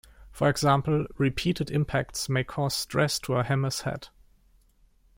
For 0.31 0.49
example, 0.49 1.05
repeated 1.19 1.69
impacts 1.69 2.27
may 2.27 2.43
cause 2.43 2.75
stress 2.75 3.19
to 3.19 3.35
a 3.35 3.43
hammer's 3.43 3.81
head. 3.81 4.07